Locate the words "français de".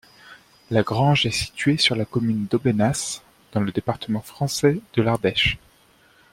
4.23-5.01